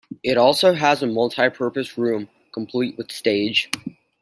It 0.23 0.35
also 0.35 0.73
has 0.73 1.03
a 1.03 1.05
multipurpose 1.05 1.95
room, 1.95 2.27
complete 2.51 2.97
with 2.97 3.11
stage. 3.11 3.69